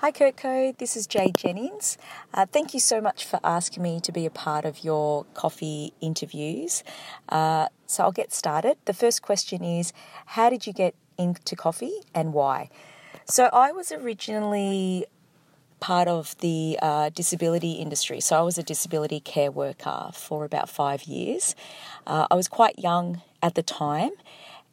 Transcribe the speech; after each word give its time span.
Hi, 0.00 0.12
Kurtco. 0.12 0.78
This 0.78 0.96
is 0.96 1.08
Jade 1.08 1.36
Jennings. 1.36 1.98
Uh, 2.32 2.46
thank 2.46 2.72
you 2.72 2.78
so 2.78 3.00
much 3.00 3.24
for 3.24 3.40
asking 3.42 3.82
me 3.82 3.98
to 4.02 4.12
be 4.12 4.26
a 4.26 4.30
part 4.30 4.64
of 4.64 4.84
your 4.84 5.24
coffee 5.34 5.92
interviews. 6.00 6.84
Uh, 7.28 7.66
so 7.86 8.04
I'll 8.04 8.12
get 8.12 8.32
started. 8.32 8.76
The 8.84 8.94
first 8.94 9.22
question 9.22 9.64
is 9.64 9.92
How 10.26 10.50
did 10.50 10.68
you 10.68 10.72
get 10.72 10.94
into 11.18 11.56
coffee 11.56 11.94
and 12.14 12.32
why? 12.32 12.70
So 13.24 13.46
I 13.52 13.72
was 13.72 13.90
originally 13.90 15.04
part 15.80 16.06
of 16.06 16.38
the 16.38 16.78
uh, 16.80 17.08
disability 17.08 17.72
industry. 17.72 18.20
So 18.20 18.38
I 18.38 18.42
was 18.42 18.56
a 18.56 18.62
disability 18.62 19.18
care 19.18 19.50
worker 19.50 20.10
for 20.14 20.44
about 20.44 20.68
five 20.68 21.02
years. 21.04 21.56
Uh, 22.06 22.28
I 22.30 22.36
was 22.36 22.46
quite 22.46 22.78
young 22.78 23.22
at 23.42 23.56
the 23.56 23.64
time 23.64 24.12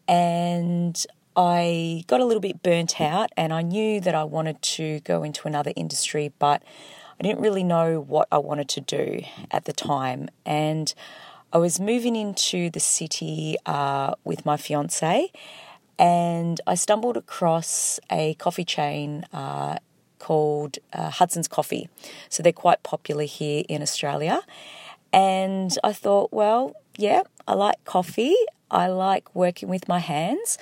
and 0.08 1.04
I 1.36 2.04
got 2.08 2.22
a 2.22 2.26
little 2.26 2.42
bit 2.42 2.64
burnt 2.64 3.02
out 3.02 3.30
and 3.36 3.52
I 3.52 3.62
knew 3.62 4.00
that 4.00 4.16
I 4.16 4.24
wanted 4.24 4.62
to 4.62 5.02
go 5.02 5.24
into 5.24 5.48
another 5.48 5.74
industry, 5.76 6.32
but 6.40 6.64
I 7.20 7.24
didn't 7.24 7.42
really 7.42 7.64
know 7.64 8.00
what 8.00 8.28
I 8.32 8.38
wanted 8.38 8.70
to 8.70 8.82
do 8.82 9.22
at 9.52 9.66
the 9.66 9.74
time. 9.74 10.30
And 10.46 10.94
I 11.52 11.58
was 11.58 11.80
moving 11.80 12.16
into 12.16 12.70
the 12.70 12.80
city 12.80 13.56
uh, 13.66 14.16
with 14.24 14.46
my 14.46 14.58
fiance, 14.58 15.32
and 15.98 16.60
I 16.68 16.76
stumbled 16.76 17.16
across 17.16 18.00
a 18.12 18.34
coffee 18.36 18.66
chain 18.66 19.26
uh, 19.32 19.78
called 20.20 20.80
uh, 20.92 21.10
Hudson's 21.10 21.48
Coffee. 21.48 21.88
So 22.30 22.44
they're 22.44 22.52
quite 22.52 22.84
popular 22.84 23.24
here 23.24 23.64
in 23.70 23.82
Australia. 23.82 24.42
And 25.14 25.78
I 25.84 25.94
thought, 25.94 26.34
well, 26.34 26.76
yeah, 26.98 27.24
I 27.48 27.54
like 27.54 27.84
coffee, 27.86 28.36
I 28.70 28.88
like 28.88 29.34
working 29.34 29.70
with 29.70 29.88
my 29.88 30.00
hands 30.00 30.58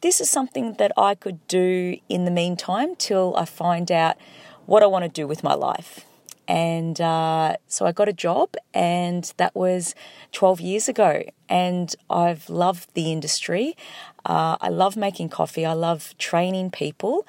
this 0.00 0.20
is 0.20 0.30
something 0.30 0.74
that 0.74 0.92
I 0.96 1.14
could 1.14 1.46
do 1.48 1.98
in 2.08 2.24
the 2.24 2.30
meantime 2.30 2.96
till 2.96 3.34
I 3.36 3.44
find 3.44 3.90
out 3.90 4.16
what 4.66 4.82
I 4.82 4.86
want 4.86 5.04
to 5.04 5.08
do 5.08 5.26
with 5.26 5.42
my 5.42 5.54
life. 5.54 6.04
And 6.46 6.98
uh, 6.98 7.56
so 7.66 7.84
I 7.84 7.92
got 7.92 8.08
a 8.08 8.12
job, 8.12 8.54
and 8.72 9.30
that 9.36 9.54
was 9.54 9.94
12 10.32 10.62
years 10.62 10.88
ago. 10.88 11.22
And 11.48 11.94
I've 12.08 12.48
loved 12.48 12.94
the 12.94 13.12
industry. 13.12 13.76
Uh, 14.24 14.56
I 14.60 14.70
love 14.70 14.96
making 14.96 15.28
coffee, 15.28 15.66
I 15.66 15.74
love 15.74 16.14
training 16.18 16.70
people. 16.70 17.26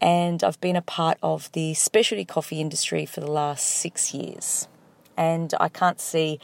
And 0.00 0.42
I've 0.42 0.60
been 0.60 0.76
a 0.76 0.82
part 0.82 1.18
of 1.22 1.52
the 1.52 1.74
specialty 1.74 2.24
coffee 2.24 2.60
industry 2.60 3.06
for 3.06 3.20
the 3.20 3.30
last 3.30 3.66
six 3.66 4.12
years. 4.12 4.66
And 5.16 5.54
I 5.60 5.68
can't 5.68 6.00
see 6.00 6.40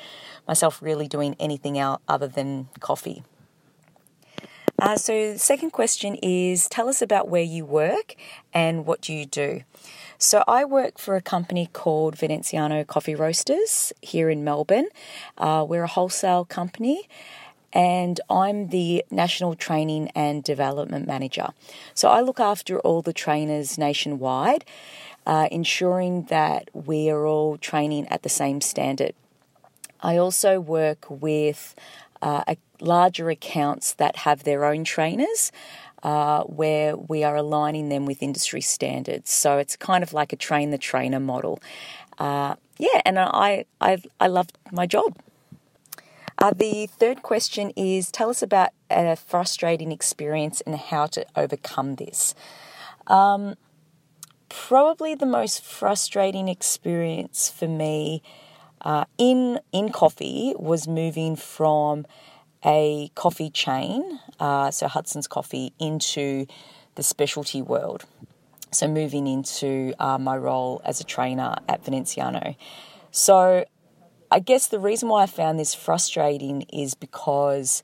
myself 0.47 0.81
really 0.81 1.09
doing 1.09 1.37
anything 1.39 1.79
else 1.79 2.01
other 2.07 2.29
than 2.29 2.69
coffee. 2.81 3.25
Uh, 4.81 4.97
so, 4.97 5.33
the 5.35 5.39
second 5.39 5.73
question 5.73 6.15
is 6.23 6.67
tell 6.67 6.89
us 6.89 7.03
about 7.03 7.29
where 7.29 7.43
you 7.43 7.67
work 7.67 8.15
and 8.55 8.87
what 8.87 9.11
you 9.11 9.27
do. 9.27 9.63
So, 10.17 10.43
I 10.49 10.65
work 10.65 10.99
for 10.99 11.17
a 11.17 11.21
company 11.21 11.69
called 11.71 12.17
Veneziano 12.17 12.83
Coffee 12.85 13.15
Roasters 13.15 13.93
here 14.01 14.31
in 14.31 14.43
Melbourne. 14.43 14.89
Uh, 15.37 15.67
we're 15.69 15.83
a 15.83 15.87
wholesale 15.87 16.47
company 16.47 17.09
and 17.75 18.21
I'm 18.31 18.69
the 18.69 19.05
National 19.11 19.55
Training 19.55 20.11
and 20.15 20.43
Development 20.43 21.07
Manager. 21.07 21.49
So, 21.93 22.09
I 22.09 22.23
look 22.23 22.41
after 22.41 22.81
all 22.81 23.03
the 23.03 23.13
trainers 23.13 23.77
nationwide, 23.77 24.65
uh, 25.27 25.49
ensuring 25.51 26.25
that 26.31 26.71
we 26.73 27.11
are 27.11 27.27
all 27.27 27.59
training 27.59 28.09
at 28.09 28.23
the 28.23 28.31
same 28.31 28.63
standard. 28.63 29.13
I 30.03 30.17
also 30.17 30.59
work 30.59 31.05
with 31.11 31.75
uh, 32.23 32.55
larger 32.81 33.31
accounts 33.31 33.95
that 33.95 34.17
have 34.17 34.45
their 34.45 34.65
own 34.65 34.85
trainers. 34.85 35.53
Uh, 36.03 36.45
where 36.45 36.97
we 36.97 37.23
are 37.23 37.37
aligning 37.37 37.91
them 37.91 38.07
with 38.07 38.23
industry 38.23 38.63
standards. 38.63 39.31
So 39.31 39.59
it's 39.59 39.77
kind 39.77 40.03
of 40.03 40.15
like 40.15 40.33
a 40.33 40.37
train 40.37 40.71
the 40.71 40.79
trainer 40.79 41.21
model. 41.21 41.61
Uh, 42.19 42.55
yeah, 42.79 43.03
and 43.05 43.19
I, 43.19 43.67
I, 43.83 43.99
I 44.19 44.29
love 44.29 44.49
my 44.73 44.87
job. 44.87 45.19
Uh, 46.39 46.53
the 46.57 46.87
third 46.87 47.23
question 47.23 47.71
is 47.77 48.11
tell 48.11 48.31
us 48.31 48.41
about 48.41 48.71
a 48.89 49.15
frustrating 49.15 49.93
experience 49.93 50.63
and 50.63 50.75
how 50.75 51.05
to 51.09 51.27
overcome 51.37 51.97
this. 51.97 52.35
Um, 53.07 53.57
probably 54.49 55.15
the 55.15 55.27
most 55.27 55.63
frustrating 55.63 56.49
experience 56.49 57.51
for 57.51 57.69
me 57.69 58.23
uh, 58.83 59.05
in 59.19 59.61
in 59.73 59.91
coffee 59.91 60.55
was 60.59 60.89
moving 60.89 61.37
from 61.37 62.07
a 62.65 63.11
coffee 63.15 63.51
chain, 63.51 64.21
uh, 64.39 64.71
so 64.71 64.87
Hudson's 64.89 65.27
Coffee, 65.27 65.73
into 65.79 66.47
the 66.95 67.03
specialty 67.03 67.63
world. 67.63 68.05
So 68.73 68.87
moving 68.87 69.27
into 69.27 69.95
uh, 69.99 70.19
my 70.19 70.37
role 70.37 70.81
as 70.85 71.01
a 71.01 71.05
trainer 71.05 71.57
at 71.69 71.85
Veneziano. 71.85 72.55
So 73.11 73.65
I 74.31 74.39
guess 74.39 74.69
the 74.69 74.79
reason 74.79 75.09
why 75.09 75.25
I 75.25 75.27
found 75.27 75.59
this 75.59 75.75
frustrating 75.75 76.63
is 76.73 76.95
because 76.95 77.83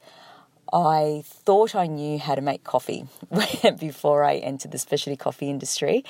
I 0.72 1.22
thought 1.24 1.74
I 1.74 1.86
knew 1.86 2.18
how 2.18 2.34
to 2.34 2.40
make 2.40 2.62
coffee 2.62 3.06
before 3.78 4.22
I 4.22 4.36
entered 4.36 4.70
the 4.70 4.78
specialty 4.78 5.16
coffee 5.16 5.50
industry 5.50 6.04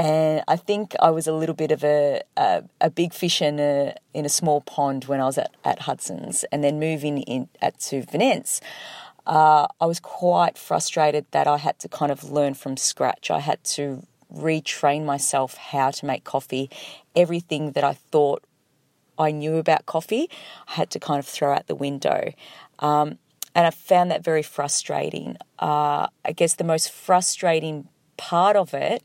and 0.00 0.42
I 0.48 0.56
think 0.56 0.96
I 0.98 1.10
was 1.10 1.26
a 1.26 1.32
little 1.32 1.54
bit 1.54 1.70
of 1.70 1.84
a 1.84 2.22
a, 2.36 2.62
a 2.80 2.90
big 2.90 3.12
fish 3.12 3.42
in 3.42 3.60
a 3.60 3.94
in 4.14 4.24
a 4.24 4.30
small 4.30 4.62
pond 4.62 5.04
when 5.04 5.20
I 5.20 5.26
was 5.26 5.36
at, 5.36 5.54
at 5.62 5.80
Hudson's, 5.80 6.44
and 6.44 6.64
then 6.64 6.80
moving 6.80 7.18
in 7.18 7.48
at 7.60 7.78
to 7.80 8.02
Venance. 8.02 8.62
Uh, 9.26 9.66
I 9.78 9.84
was 9.84 10.00
quite 10.00 10.56
frustrated 10.56 11.26
that 11.32 11.46
I 11.46 11.58
had 11.58 11.78
to 11.80 11.88
kind 11.88 12.10
of 12.10 12.24
learn 12.24 12.54
from 12.54 12.78
scratch. 12.78 13.30
I 13.30 13.40
had 13.40 13.62
to 13.76 14.02
retrain 14.34 15.04
myself 15.04 15.56
how 15.56 15.90
to 15.90 16.06
make 16.06 16.24
coffee. 16.24 16.70
Everything 17.14 17.72
that 17.72 17.84
I 17.84 17.92
thought 17.92 18.42
I 19.18 19.30
knew 19.32 19.56
about 19.56 19.84
coffee, 19.84 20.30
I 20.68 20.72
had 20.72 20.90
to 20.90 20.98
kind 20.98 21.18
of 21.18 21.26
throw 21.26 21.52
out 21.52 21.66
the 21.66 21.74
window. 21.74 22.32
Um, 22.78 23.18
and 23.54 23.66
I 23.66 23.70
found 23.70 24.10
that 24.10 24.24
very 24.24 24.42
frustrating. 24.42 25.36
Uh, 25.58 26.06
I 26.24 26.32
guess 26.32 26.54
the 26.54 26.64
most 26.64 26.90
frustrating 26.90 27.88
part 28.16 28.56
of 28.56 28.72
it 28.72 29.02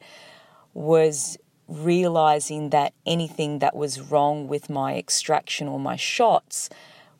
was 0.76 1.38
realizing 1.68 2.70
that 2.70 2.94
anything 3.08 3.58
that 3.60 3.76
was 3.76 4.00
wrong 4.00 4.48
with 4.48 4.70
my 4.70 4.96
extraction 4.96 5.68
or 5.68 5.80
my 5.80 5.96
shots 5.96 6.70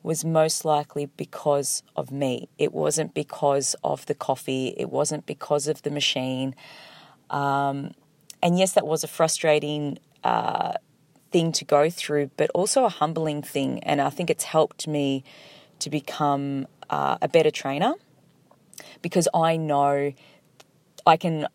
was 0.04 0.24
most 0.24 0.64
likely 0.64 1.06
because 1.06 1.82
of 1.96 2.12
me. 2.12 2.48
It 2.58 2.72
wasn't 2.72 3.12
because 3.12 3.74
of 3.82 4.06
the 4.06 4.14
coffee, 4.14 4.72
it 4.76 4.88
wasn't 4.88 5.26
because 5.26 5.66
of 5.66 5.82
the 5.82 5.90
machine. 5.90 6.54
Um, 7.28 7.92
and 8.40 8.56
yes, 8.56 8.72
that 8.74 8.86
was 8.86 9.02
a 9.02 9.08
frustrating 9.08 9.98
uh, 10.22 10.74
thing 11.32 11.50
to 11.52 11.64
go 11.64 11.90
through, 11.90 12.30
but 12.36 12.50
also 12.50 12.84
a 12.84 12.88
humbling 12.88 13.42
thing. 13.42 13.82
And 13.82 14.00
I 14.00 14.10
think 14.10 14.30
it's 14.30 14.44
helped 14.44 14.86
me 14.86 15.24
to 15.80 15.90
become 15.90 16.68
uh, 16.88 17.18
a 17.20 17.26
better 17.26 17.50
trainer 17.50 17.94
because 19.02 19.26
I 19.34 19.56
know 19.56 20.12
I 21.04 21.16
can 21.16 21.48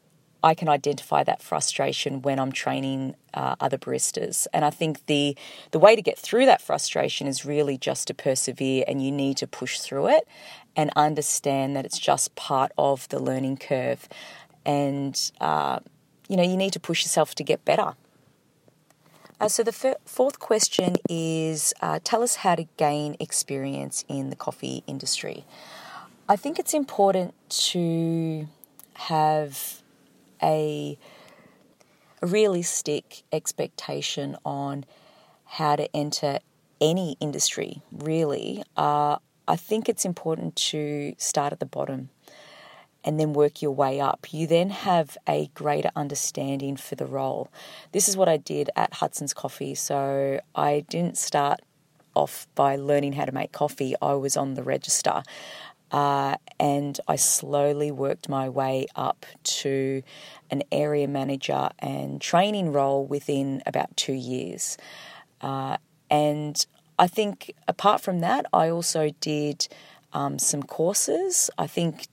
I 0.43 0.53
can 0.53 0.67
identify 0.69 1.23
that 1.23 1.41
frustration 1.41 2.21
when 2.21 2.39
I'm 2.39 2.51
training 2.51 3.15
uh, 3.33 3.55
other 3.59 3.77
baristas. 3.77 4.47
And 4.53 4.65
I 4.65 4.69
think 4.69 5.05
the 5.05 5.37
the 5.71 5.79
way 5.79 5.95
to 5.95 6.01
get 6.01 6.17
through 6.17 6.45
that 6.47 6.61
frustration 6.61 7.27
is 7.27 7.45
really 7.45 7.77
just 7.77 8.07
to 8.07 8.13
persevere, 8.13 8.83
and 8.87 9.03
you 9.03 9.11
need 9.11 9.37
to 9.37 9.47
push 9.47 9.79
through 9.79 10.07
it 10.09 10.27
and 10.75 10.91
understand 10.95 11.75
that 11.75 11.85
it's 11.85 11.99
just 11.99 12.35
part 12.35 12.71
of 12.77 13.07
the 13.09 13.19
learning 13.19 13.57
curve. 13.57 14.07
And 14.65 15.31
uh, 15.39 15.79
you 16.27 16.37
know, 16.37 16.43
you 16.43 16.57
need 16.57 16.73
to 16.73 16.79
push 16.79 17.03
yourself 17.03 17.35
to 17.35 17.43
get 17.43 17.63
better. 17.65 17.93
Uh, 19.39 19.47
so 19.47 19.63
the 19.63 19.75
f- 19.83 19.95
fourth 20.05 20.39
question 20.39 20.95
is: 21.09 21.73
uh, 21.81 21.99
tell 22.03 22.23
us 22.23 22.37
how 22.37 22.55
to 22.55 22.65
gain 22.77 23.15
experience 23.19 24.05
in 24.07 24.29
the 24.29 24.35
coffee 24.35 24.83
industry. 24.87 25.45
I 26.29 26.35
think 26.35 26.59
it's 26.59 26.73
important 26.73 27.33
to 27.71 28.47
have 28.93 29.80
a, 30.41 30.97
realistic 32.21 33.23
expectation 33.31 34.37
on 34.45 34.85
how 35.45 35.75
to 35.75 35.93
enter 35.95 36.39
any 36.79 37.17
industry, 37.19 37.81
really, 37.91 38.63
uh, 38.77 39.17
I 39.47 39.55
think 39.55 39.89
it's 39.89 40.05
important 40.05 40.55
to 40.57 41.13
start 41.17 41.51
at 41.51 41.59
the 41.59 41.65
bottom 41.65 42.09
and 43.03 43.19
then 43.19 43.33
work 43.33 43.61
your 43.61 43.71
way 43.71 43.99
up. 43.99 44.27
You 44.31 44.45
then 44.45 44.69
have 44.69 45.17
a 45.27 45.49
greater 45.55 45.89
understanding 45.95 46.77
for 46.77 46.95
the 46.95 47.07
role. 47.07 47.49
This 47.91 48.07
is 48.07 48.15
what 48.15 48.29
I 48.29 48.37
did 48.37 48.69
at 48.75 48.93
Hudson's 48.93 49.33
Coffee. 49.33 49.73
So 49.73 50.39
I 50.55 50.85
didn't 50.87 51.17
start 51.17 51.61
off 52.13 52.47
by 52.55 52.75
learning 52.75 53.13
how 53.13 53.25
to 53.25 53.31
make 53.31 53.51
coffee, 53.51 53.95
I 54.01 54.13
was 54.13 54.35
on 54.37 54.55
the 54.55 54.63
register. 54.63 55.23
Uh, 55.91 56.37
and 56.59 56.99
I 57.07 57.17
slowly 57.17 57.91
worked 57.91 58.29
my 58.29 58.47
way 58.47 58.87
up 58.95 59.25
to 59.43 60.03
an 60.49 60.63
area 60.71 61.07
manager 61.07 61.69
and 61.79 62.21
training 62.21 62.71
role 62.71 63.05
within 63.05 63.61
about 63.65 63.95
two 63.97 64.13
years. 64.13 64.77
Uh, 65.41 65.77
and 66.09 66.65
I 66.97 67.07
think 67.07 67.53
apart 67.67 68.01
from 68.01 68.19
that, 68.19 68.45
I 68.53 68.69
also 68.69 69.11
did 69.19 69.67
um, 70.13 70.39
some 70.39 70.63
courses. 70.63 71.49
I 71.57 71.67
think 71.67 72.07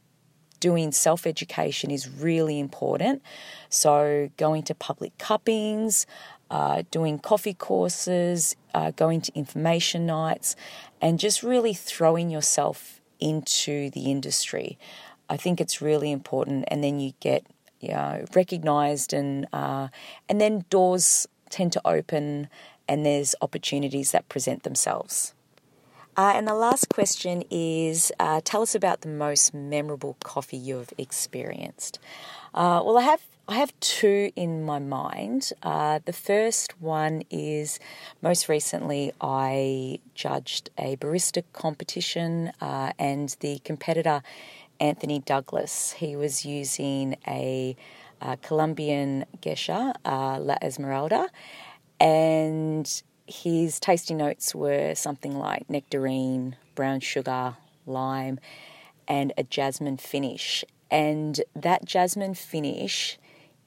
doing 0.61 0.93
self 0.93 1.27
education 1.27 1.91
is 1.91 2.09
really 2.09 2.59
important. 2.59 3.23
So, 3.69 4.31
going 4.37 4.63
to 4.65 4.75
public 4.75 5.17
cuppings, 5.19 6.07
uh, 6.51 6.83
doing 6.91 7.19
coffee 7.19 7.55
courses, 7.55 8.57
uh, 8.75 8.93
going 8.93 9.21
to 9.23 9.33
information 9.35 10.07
nights, 10.07 10.57
and 11.01 11.19
just 11.19 11.43
really 11.43 11.75
throwing 11.75 12.31
yourself 12.31 12.98
into 13.21 13.91
the 13.91 14.11
industry. 14.11 14.79
I 15.29 15.37
think 15.37 15.61
it's 15.61 15.81
really 15.83 16.11
important, 16.11 16.65
and 16.69 16.83
then 16.83 17.01
you 17.01 17.13
get 17.21 17.45
you 17.81 17.91
know, 17.91 18.25
recognized, 18.35 19.13
and 19.13 19.47
uh, 19.53 19.89
and 20.29 20.41
then 20.41 20.65
doors 20.71 21.27
tend 21.51 21.73
to 21.73 21.81
open, 21.85 22.49
and 22.87 23.05
there's 23.05 23.35
opportunities 23.41 24.13
that 24.13 24.29
present 24.29 24.63
themselves. 24.63 25.35
Uh, 26.17 26.33
and 26.35 26.49
the 26.49 26.55
last 26.55 26.89
question 26.89 27.45
is 27.49 28.11
uh, 28.19 28.41
tell 28.43 28.63
us 28.63 28.75
about 28.75 29.03
the 29.03 29.09
most 29.09 29.55
memorable 29.55 30.17
coffee 30.25 30.57
you've 30.57 30.93
experienced. 30.99 32.01
Uh, 32.53 32.83
well, 32.85 32.99
I 32.99 33.03
have 33.03 33.23
I 33.51 33.55
have 33.55 33.73
two 33.81 34.31
in 34.37 34.63
my 34.63 34.79
mind. 34.79 35.55
Uh, 35.63 36.01
the 36.05 36.13
first 36.13 36.79
one 36.83 37.23
is 37.31 37.81
most 38.21 38.47
recently 38.47 39.15
I 39.23 40.01
judged 40.15 40.69
a 40.77 40.97
barista 40.97 41.43
competition, 41.55 42.53
uh, 42.61 42.93
and 42.99 43.35
the 43.41 43.61
competitor 43.61 44.21
Anthony 44.79 45.21
Douglas 45.21 45.93
he 45.93 46.15
was 46.15 46.45
using 46.45 47.17
a, 47.27 47.75
a 48.21 48.37
Colombian 48.37 49.25
geisha, 49.41 49.95
uh, 50.05 50.39
La 50.39 50.57
Esmeralda, 50.61 51.31
and 51.99 53.03
his 53.27 53.81
tasting 53.81 54.19
notes 54.19 54.55
were 54.55 54.95
something 54.95 55.39
like 55.39 55.71
nectarine, 55.71 56.57
brown 56.75 57.01
sugar, 57.01 57.57
lime, 57.87 58.41
and 59.09 59.33
a 59.39 59.43
jasmine 59.43 59.97
finish. 59.97 60.67
And 60.91 61.41
that 61.57 61.87
jasmine 61.87 62.35
finish 62.35 63.19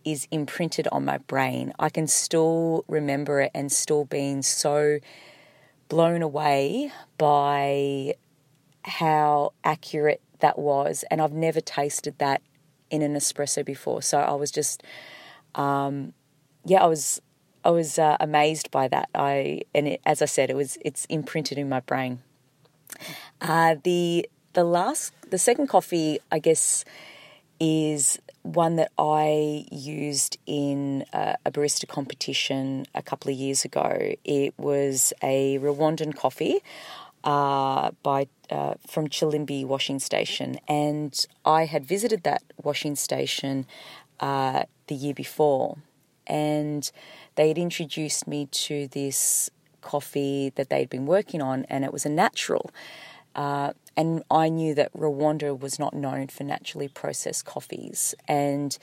is 0.04 0.28
imprinted 0.32 0.88
on 0.92 1.06
my 1.06 1.18
brain. 1.18 1.74
I 1.80 1.90
can 1.90 2.08
still 2.08 2.86
remember 2.88 3.42
it 3.42 3.52
and 3.54 3.72
still 3.72 4.06
being 4.06 4.42
so 4.42 5.00
blown 5.90 6.22
away 6.22 6.92
by 7.18 8.16
how 8.84 9.54
accurate 9.64 10.22
that 10.40 10.58
was. 10.58 11.04
And 11.12 11.22
I've 11.22 11.34
never 11.34 11.62
tasted 11.62 12.18
that 12.20 12.42
in 12.90 13.02
an 13.02 13.16
espresso 13.16 13.64
before. 13.64 14.02
So 14.02 14.20
I 14.20 14.34
was 14.34 14.52
just, 14.52 14.84
um, 15.56 16.14
yeah, 16.66 16.84
I 16.84 16.88
was 16.88 17.22
I 17.64 17.70
was 17.70 18.00
uh, 18.00 18.18
amazed 18.20 18.72
by 18.72 18.88
that. 18.88 19.10
I 19.14 19.62
and 19.74 19.88
it, 19.88 20.02
as 20.06 20.22
I 20.22 20.26
said, 20.26 20.50
it 20.50 20.56
was 20.56 20.78
it's 20.82 21.06
imprinted 21.06 21.58
in 21.58 21.70
my 21.70 21.80
brain. 21.80 22.20
Uh, 23.40 23.76
the 23.84 24.30
the 24.54 24.64
last 24.64 25.14
the 25.30 25.38
second 25.38 25.68
coffee, 25.68 26.20
I 26.32 26.40
guess, 26.40 26.84
is 27.62 28.18
one 28.42 28.76
that 28.78 28.92
I 28.98 29.66
used 29.72 30.40
in 30.48 31.06
a, 31.14 31.38
a 31.46 31.52
barista 31.52 31.88
competition 31.88 32.88
a 32.96 33.04
couple 33.04 33.32
of 33.32 33.38
years 33.38 33.64
ago. 33.64 34.16
It 34.26 34.56
was 34.58 35.14
a 35.22 35.60
Rwandan 35.60 36.16
coffee 36.16 36.58
uh, 37.24 37.92
by 38.02 38.28
uh, 38.50 38.74
from 38.88 39.08
Chilimbi 39.08 39.64
washing 39.64 40.00
station, 40.00 40.58
and 40.68 41.14
I 41.46 41.66
had 41.66 41.86
visited 41.86 42.24
that 42.24 42.42
washing 42.62 42.96
station 42.96 43.68
uh, 44.20 44.64
the 44.88 44.96
year 44.96 45.14
before, 45.14 45.78
and 46.26 46.92
they 47.36 47.48
had 47.48 47.60
introduced 47.60 48.28
me 48.28 48.48
to 48.48 48.88
this 48.88 49.52
coffee 49.82 50.52
that 50.56 50.70
they'd 50.70 50.90
been 50.90 51.06
working 51.06 51.44
on, 51.44 51.66
and 51.70 51.86
it 51.86 51.94
was 51.94 52.08
a 52.08 52.10
natural. 52.10 52.72
Uh, 53.36 53.74
and 53.98 54.24
I 54.32 54.50
knew 54.50 54.74
that 54.76 54.94
Rwanda 54.94 55.58
was 55.58 55.78
not 55.78 55.94
known 55.94 56.28
for 56.28 56.44
naturally 56.44 56.88
processed 56.88 57.46
coffees. 57.46 58.16
And 58.28 58.78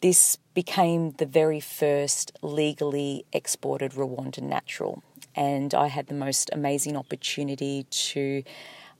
this 0.00 0.36
became 0.54 1.12
the 1.12 1.26
very 1.26 1.60
first 1.60 2.32
legally 2.42 3.24
exported 3.32 3.92
Rwandan 3.92 4.42
natural. 4.42 5.02
And 5.34 5.74
I 5.74 5.86
had 5.86 6.08
the 6.08 6.14
most 6.14 6.50
amazing 6.52 6.96
opportunity 6.96 7.86
to 7.90 8.42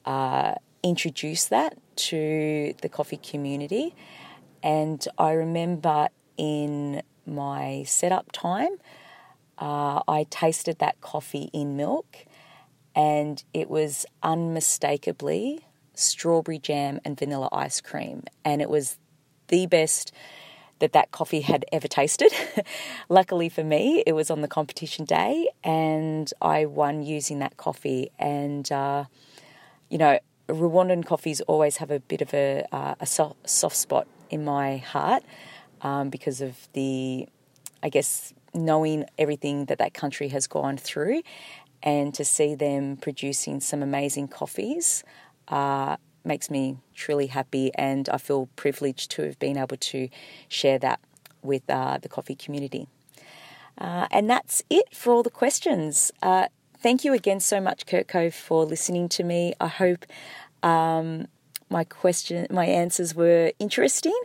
uh, 0.07 0.55
introduce 0.83 1.47
that 1.47 1.77
to 1.97 2.75
the 2.81 2.89
coffee 2.89 3.19
community. 3.19 3.95
And 4.63 5.07
I 5.19 5.33
remember 5.33 6.09
in 6.37 7.03
my 7.27 7.85
setup 7.87 8.31
time, 8.33 8.77
uh, 9.59 10.03
I 10.09 10.27
tasted 10.31 10.79
that 10.79 11.01
coffee 11.01 11.51
in 11.53 11.77
milk 11.77 12.27
and 12.95 13.43
it 13.53 13.71
was 13.71 14.07
unmistakably 14.23 15.67
strawberry 15.95 16.59
jam 16.59 17.01
and 17.05 17.19
vanilla 17.19 17.49
ice 17.53 17.81
cream. 17.81 18.25
And 18.45 18.63
it 18.63 18.71
was 18.71 18.99
the 19.49 19.67
best 19.67 20.13
that 20.79 20.93
that 20.93 21.11
coffee 21.11 21.43
had 21.43 21.65
ever 21.73 21.87
tasted. 21.87 22.33
Luckily 23.09 23.49
for 23.49 23.63
me, 23.63 24.03
it 24.07 24.13
was 24.13 24.31
on 24.31 24.41
the 24.41 24.49
competition 24.49 25.05
day 25.05 25.49
and 25.63 26.33
I 26.41 26.67
won 26.67 27.03
using 27.03 27.39
that 27.39 27.57
coffee. 27.57 28.11
And, 28.19 28.71
uh, 28.73 29.05
you 29.89 29.99
know, 29.99 30.19
Rwandan 30.49 31.07
coffees 31.07 31.41
always 31.43 31.77
have 31.77 31.91
a 31.91 32.01
bit 32.01 32.21
of 32.21 32.35
a, 32.35 32.67
uh, 32.73 32.97
a 32.99 33.07
soft, 33.07 33.77
spot 33.77 34.09
in 34.29 34.45
my 34.45 34.79
heart 34.79 35.23
um, 35.83 36.11
because 36.11 36.41
of 36.41 36.69
the, 36.73 37.29
I 37.83 37.89
guess, 37.89 38.33
knowing 38.55 39.05
everything 39.19 39.67
that 39.67 39.79
that 39.79 39.95
country 39.95 40.29
has 40.29 40.47
gone 40.47 40.77
through 40.77 41.23
and 41.83 42.15
to 42.15 42.25
see 42.25 42.55
them 42.55 42.97
producing 42.97 43.61
some 43.61 43.83
amazing 43.83 44.29
coffees 44.29 45.05
uh, 45.49 45.97
makes 46.25 46.51
me 46.51 46.79
truly 46.95 47.27
happy 47.27 47.73
and 47.75 48.09
I 48.09 48.19
feel 48.19 48.49
privileged 48.57 49.11
to 49.13 49.23
have 49.23 49.39
been 49.39 49.57
able 49.57 49.77
to 49.77 50.09
share 50.49 50.79
that 50.79 51.01
with 51.43 51.69
uh, 51.69 51.99
the 51.99 52.09
coffee 52.09 52.37
community. 52.37 52.87
Uh, 53.79 54.07
and 54.11 54.29
that's 54.31 54.63
it 54.71 54.95
for 54.95 55.13
all 55.13 55.23
the 55.23 55.31
questions. 55.31 56.13
Uh, 56.23 56.47
thank 56.79 57.05
you 57.05 57.13
again 57.13 57.41
so 57.41 57.61
much, 57.61 57.87
Kurtco, 57.87 58.33
for 58.33 58.65
listening 58.65 59.09
to 59.11 59.25
me. 59.25 59.55
I 59.61 59.69
hope 59.69 60.07
um, 60.63 61.27
my 61.69 61.85
question, 61.85 62.47
my 62.51 62.67
answers 62.67 63.15
were 63.15 63.53
interesting 63.59 64.19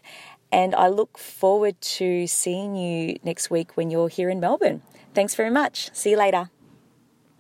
and 0.52 0.76
I 0.76 0.88
look 0.88 1.18
forward 1.18 1.80
to 1.82 2.28
seeing 2.28 2.76
you 2.76 3.20
next 3.24 3.50
week 3.50 3.76
when 3.76 3.90
you're 3.90 4.10
here 4.10 4.30
in 4.30 4.40
Melbourne. 4.40 4.82
Thanks 5.14 5.36
very 5.36 5.50
much. 5.50 5.90
See 5.94 6.12
you 6.12 6.18
later. 6.18 6.50